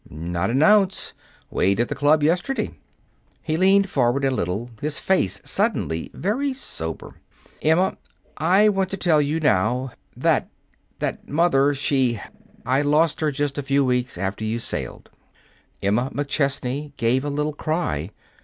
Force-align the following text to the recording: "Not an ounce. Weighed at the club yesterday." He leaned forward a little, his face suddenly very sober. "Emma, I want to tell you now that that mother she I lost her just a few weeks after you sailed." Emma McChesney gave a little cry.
"Not 0.09 0.49
an 0.49 0.63
ounce. 0.63 1.13
Weighed 1.51 1.79
at 1.79 1.87
the 1.87 1.93
club 1.93 2.23
yesterday." 2.23 2.71
He 3.43 3.55
leaned 3.55 3.87
forward 3.87 4.25
a 4.25 4.31
little, 4.31 4.71
his 4.81 4.99
face 4.99 5.39
suddenly 5.43 6.09
very 6.11 6.53
sober. 6.53 7.17
"Emma, 7.61 7.97
I 8.35 8.67
want 8.69 8.89
to 8.89 8.97
tell 8.97 9.21
you 9.21 9.39
now 9.39 9.91
that 10.17 10.49
that 10.97 11.29
mother 11.29 11.75
she 11.75 12.19
I 12.65 12.81
lost 12.81 13.19
her 13.19 13.29
just 13.31 13.59
a 13.59 13.61
few 13.61 13.85
weeks 13.85 14.17
after 14.17 14.43
you 14.43 14.57
sailed." 14.57 15.11
Emma 15.83 16.09
McChesney 16.11 16.97
gave 16.97 17.23
a 17.23 17.29
little 17.29 17.53
cry. 17.53 18.09